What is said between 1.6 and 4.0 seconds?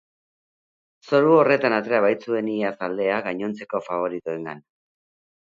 atera baitzuen iaz aldea gainontzeko